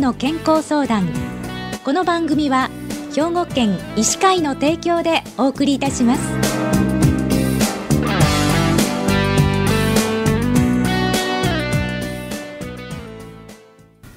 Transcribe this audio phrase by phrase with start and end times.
[0.00, 1.06] の健康相談。
[1.84, 2.70] この番組は
[3.14, 6.22] 兵庫県医師会の提供でお送りいたします。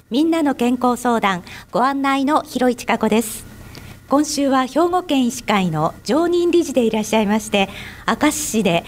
[0.09, 3.45] みんなの健康相談ご案内の広市加子です。
[4.07, 7.67] 今週は兵庫県医師会の常任理事でいらっしゃいまして
[8.07, 8.83] 明石市で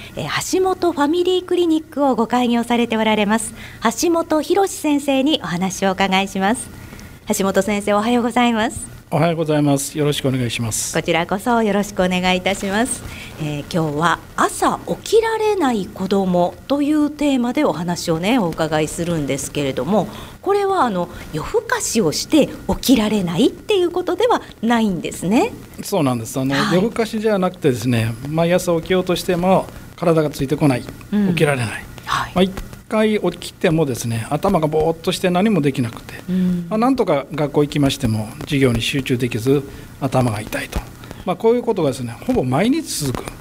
[0.53, 3.55] 橋本ファミリークリニックをご開業されておられます
[4.01, 6.84] 橋本博先生にお話をお伺いします。
[7.27, 8.85] 橋本先生おはようございます。
[9.09, 9.97] おはようございます。
[9.97, 10.93] よろしくお願いします。
[10.93, 13.01] こちらこそよろしくお願いいたします、
[13.41, 20.07] えー、今日は朝起きられない子供というテーマでお話をねお伺いするんですけれども
[20.43, 25.51] これはあの夜更かしをして起きられないっていうことではないんですね。
[25.81, 26.39] そうなんです。
[26.39, 32.51] あの、はい、夜更かしじゃなくてですね毎朝起きようとしても体がついてこない、うん、起きられない、はい、まあ、一
[32.87, 39.63] 回起きてもですね頭がぼーっとして何もできなくて、うん、まあ、なんとか学校行きましても授業に集中できず
[40.01, 40.79] 頭が痛いと、
[41.25, 43.35] まあ、こういうことがですねほぼ毎日続く。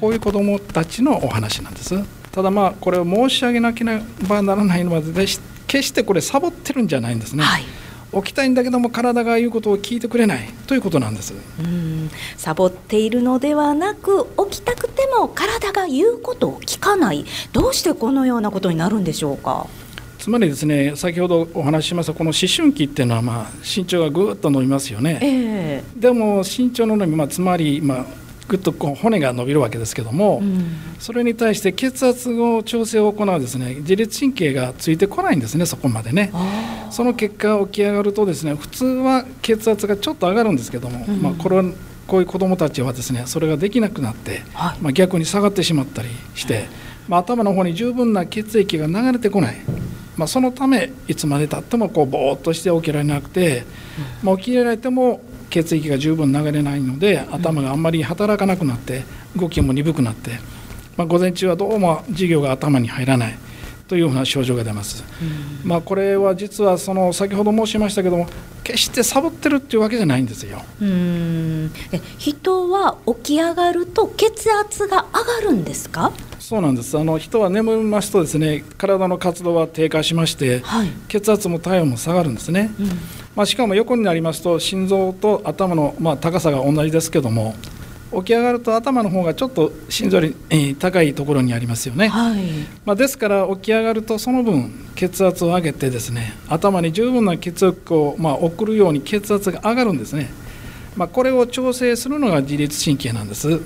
[0.00, 1.94] こういう子どもたちのお話なんです。
[2.32, 7.44] ただまあこれを申し上げなければならないのは決してこれサボってるんじゃないんですね。
[7.44, 7.79] はい
[8.12, 11.34] 起きたいんだけども体が言うことを聞いてくれないということなんです。
[11.60, 12.10] うん。
[12.36, 17.24] サボっているのではなく起きたくても体が言うことを聞かない。
[17.52, 19.66] どうしてこのようなことになるんでしょうか？
[20.18, 28.06] つまりですね先ほどお話ししましたこの思春期っていうのはまあ身長がぐっと伸びますよね、えー、でも身長の伸び、まあ、つまり、まあ、
[28.50, 36.32] ぐっとこう骨が伸びるわけですけども、うん、それに対して血圧の調整を行うですね自律神経がついてこないんですねそこまでね。
[36.90, 41.64] その結果起き上がるとですね普通は血圧がちょっと上がるんですけども、うん、まあ、これは
[42.08, 46.66] こういう子どもたちはですねそれができなくなって、はい、まあ、逆に下がってしまったりして、
[47.06, 49.56] まあ、頭の方に十分な血液が流れてこない。
[50.16, 53.64] まあ、そのためいつまでたってもこうぼーっとして起きられなくて、
[54.22, 59.04] まあ、起きられても血液が十分流れないので頭があんまり働かなくなって
[59.36, 60.38] 動きも鈍くなって、
[60.96, 63.38] まあ、午前中はどうも授業が頭に入らない
[63.88, 68.28] というような症状が出ます、うん、まあ、これは実はその先ほど申しましたけども
[68.62, 70.62] 決してサボってるっていうわけじゃないんですよ。
[70.80, 71.72] うん。
[72.18, 76.12] 人は起き上がると血圧が上がるんですか？
[76.50, 76.98] そうなんです。
[76.98, 82.86] あの人は眠りますとですね体の活動は低下しまして、はい、血圧も体温も下がるんですね、うん。
[83.36, 87.54] まあ、しかも横になりますと心臓と頭の、まあ、高さが同じですけども
[88.12, 92.42] 起き上がると頭の方がちょっと心臓より高いところにありますよね、はい、
[92.84, 100.28] まあ、ですから起き上がるとその分血圧を上げてですね頭に十分な血液をまあ送るように血圧が上がるんですね、
[100.96, 103.60] まあ、これを調整するのが自律神経なんです、うん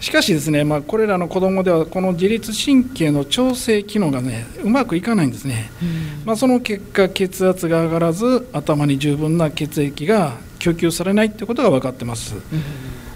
[0.00, 5.84] しかしですね、まあ、これらの子どもではこの自律神経の調整機能がねうまくいかないんですね、う
[6.22, 12.42] ん、まあ、その結果血圧が上がらず頭に十分な血液が供給されないということが分かってます、うん、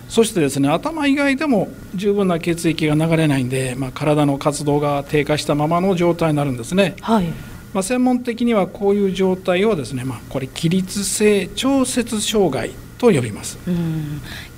[0.09, 7.27] そしてですね頭以外でも十分な血液が流れないんで、まあ、体の活動が低下したままの状態になるんですね、はい。
[7.73, 13.59] まあ、専門的にはこういう状態をですね、まあ、これ起立性調節障害と呼びます。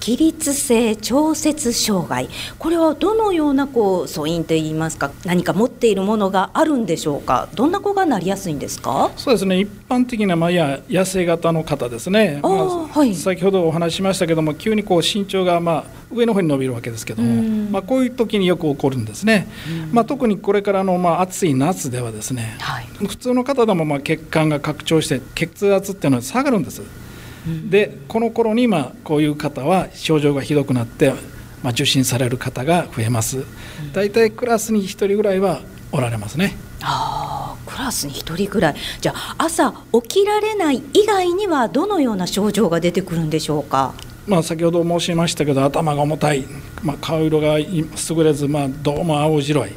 [0.01, 2.29] 起立性調節障害。
[2.59, 5.11] これはどのようなこう素因といいますか？
[5.25, 7.49] 何か持っているものがあるんでしょうか？
[7.55, 9.11] どんな子がなりやすいんですか？
[9.17, 9.61] そうですね。
[9.61, 19.49] 一般的なまあや痩せ型の方ですね、まあはい、先ほどお話ししましたけども急にこう身長がまあ上の方に伸びるわけですけども、まあ、こういう時によく起こるんですね、
[19.91, 26.83] まあ、特にこれからのまあ暑い夏ではですね、はい、普通の方でもまあ血管が拡張して血圧っていうのは下がるんです。
[27.69, 31.13] でこの頃にまあこういう方は症状がひどくなって、
[31.63, 33.45] まあ、受診される方が増えます。
[33.93, 35.61] 大体クラスに1人ぐらいは
[35.93, 36.57] おられますね。
[36.83, 38.77] あクラスに1人ぐらい。
[39.01, 43.95] じゃあ朝起きられない以外にはどのような症状が出てくるんでしょうか？
[44.27, 46.47] まあ、先ほど申しましたけど頭が重たい、
[46.83, 47.87] まあ、顔色が優
[48.25, 49.71] れず、まあ、どうも青白い。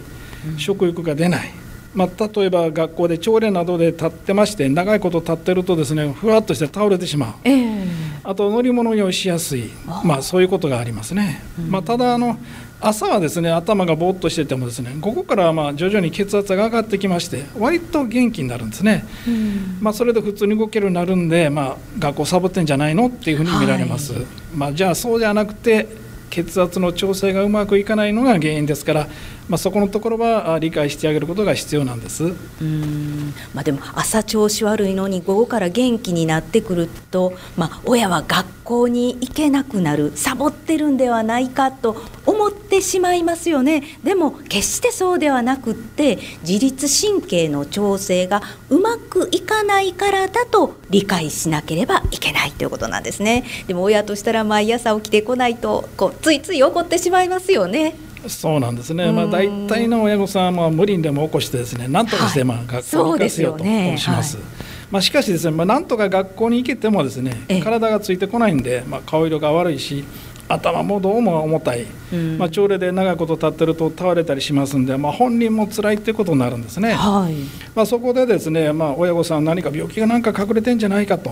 [0.57, 1.51] 食欲が出ない、
[1.97, 7.87] まあ、例えば学校で朝礼などで立ってまして長いこと立ってるとですねふわっとして倒れてしまう、えー、
[8.23, 9.71] あと乗り物用意しやすい。
[10.03, 12.37] まあ、そういうことがありますね、うん、まあ、ただあの
[12.79, 23.07] 朝はですね頭がぼーっとしててもですね午後からまあ徐々に血圧が上がってきまして割と元気になるんですね、うん、まあ、それで普通に動けるようになるんで、まあ、学校サボってんじゃないの？
[23.07, 24.23] っていうふうに見られます、はい、
[24.55, 25.87] まあ、じゃあそうじゃなくて
[26.29, 29.07] 血圧の調整がうまくいかないのが原因ですから
[29.49, 32.25] まあ、そこのところは理解してあげることが必要なんです。
[32.61, 33.33] うん。
[33.53, 41.95] まあ、でも朝調子悪いのに午後から元気になってくると、まあ、親は学校に行けなくなるサボってるんではないかと
[42.25, 43.83] 思ってしまいますよね。
[44.03, 53.43] でも決してそうではなくって自律神経の調整がうまくいかないからだと理解しなければいけないということなんですね。
[53.67, 57.95] でも親としたら毎朝起きてこないとこうついつい怒ってしまいますよね。
[58.27, 63.63] そうなんですね、まあ、大体の親御さんは無理にでも起こしてですねなんとかしてまあ学校に行かせようと
[63.97, 64.37] します。
[64.89, 70.05] まあ、しかしですね、まあ、なんとか学校に行けてもですね体がついてこないんで、まあ、顔色が悪いし
[70.49, 71.85] 頭もどうも重たい、
[72.37, 77.35] まあ、朝礼で長いこと立ってると倒れたりしますんで、まあ、本人も辛いっていうことになるんですね、はい、
[77.75, 81.31] まあ、そこでですね、まあ、親御さん何か病気が何か隠れてんじゃないかと、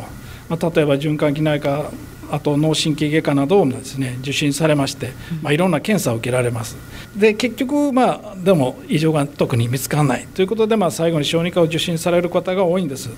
[0.49, 1.91] まあ、例えば循環器内科
[2.31, 5.11] あと脳神経外科などをですね受診されまして、
[5.41, 6.75] まあ、いろんな検査を受けられます。
[7.15, 10.27] で結局まあでも異常が特に見つからない。
[10.33, 13.09] ということで、まあ、最後に小児科を受診される方が多いんです、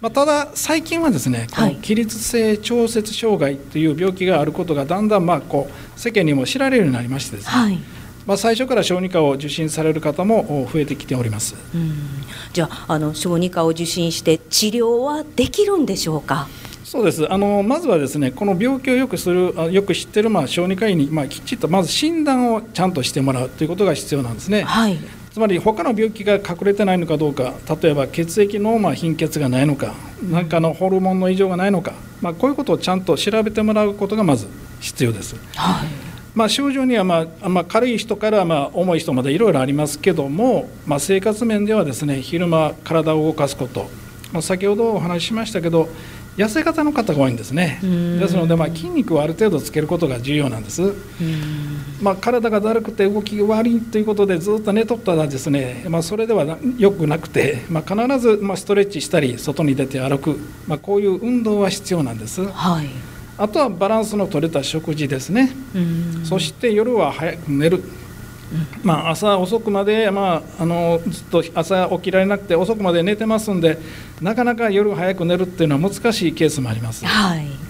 [0.00, 7.78] まあ、ただ最近はですねこの起立性調節障害という病気があることがだんだんまあこう世間にも知られるようになりましてですね、はい。
[8.26, 11.54] まあ、最初から小児科を受診される方も増えてきております。
[12.52, 16.48] じゃああの小児科を受診して治療はできるんでしょうか？
[16.86, 17.30] そうです。
[17.32, 24.62] あのまずはですねこの病気をよくするよく知ってるまあ小児科医に、まあ、きちっとまず診断をちゃんとしてもらうということが必要なんですね。
[24.62, 24.96] はい。
[25.32, 29.94] つまり他の病気が隠れてないのかどうか例えば血液のまあ貧血がないのか
[30.30, 31.92] 何かのホルモンの異常がないのか、
[32.22, 34.46] まあ、こういうことをちゃんと調べてもらうことがまず
[34.78, 35.34] 必要です。
[35.56, 35.88] はい。
[36.36, 43.90] まあ、症状にはまあ、まあ、軽い人からまあ重い人までいろいろありますけども、まあ、生活面ではですね昼間体を動かすこと、
[44.32, 45.88] まあ、先ほどお話ししましたけど
[46.36, 47.78] 痩せ型の方が多いんですね。
[47.82, 50.92] ですので、まあ、筋肉をある程度つけることが重要なんです、
[52.00, 62.86] まあ、体がだるくて動きが悪いということでずっと寝とったらですね、まあ、それではよくなくて、まあ、必ずまあストレッチしたり外に出て歩く、まあ、こういう運動は必要なんです、はい、
[63.38, 65.50] あとはバランスの取れた食事ですね。
[66.24, 67.82] そして夜は早く寝る
[68.82, 73.78] まあ、朝遅くまで、まあ、あのずっと朝起きられなくて遅くまで寝てますんで
[74.20, 77.04] なかなか夜早く寝るっていうのは難しいケースもあります。
[77.04, 77.66] はい。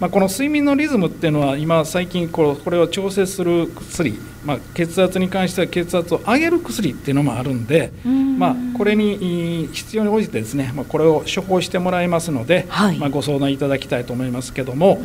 [0.00, 7.92] まあ、この睡眠のリズムっていうのは今最近これを調整する薬、まあ、血圧に関しては血圧を上げる薬っていうのもあるんで、
[8.38, 15.02] まあ、これに必要に応じてですね、まあ、これを処方してもらいますので、はい、まあ、ご相談いただきたいと思いますけども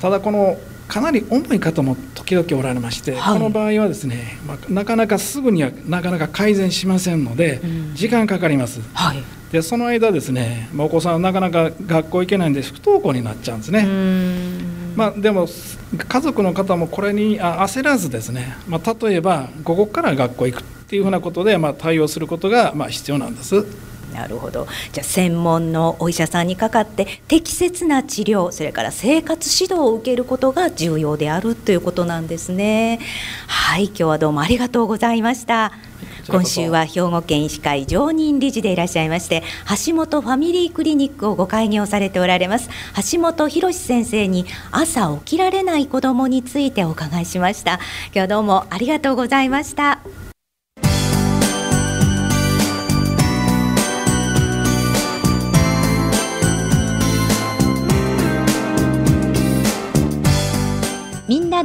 [0.00, 0.56] ただこの
[0.92, 7.62] かなり重い方も時々おられまして、はい、この場合はですね、まあ、なかなかすぐにはなかなか改善しませんので、
[7.94, 8.82] 時間かかります。
[8.92, 13.86] はい、でその間ですね、まあ、お子さんはなかなか学校行けないんで不登校になっちゃうんですね。
[14.94, 15.48] まあ、でも
[15.96, 23.64] 家族の方もこれに焦らずですね、まあ、例えば午後から学校行くっていうふうなことで、まあ、対応することがまあ必要なんです。
[24.12, 24.66] なるほど。
[24.92, 33.00] じゃあ専門のお医者さんにかかって適切な治療それから生活指導を受けることが重要であるということなんですね。
[33.46, 35.72] はい今日はどうもありがとうございました。
[36.28, 39.42] 今週は兵庫県医師会常任理事でいらっしゃいまして
[39.86, 42.70] 橋本ファミリークリニックをご開業されておられます
[43.12, 47.74] 橋本博先生に朝起きられない子どもについてお伺いしました。
[48.06, 49.98] 今日はどうもありがとうございました。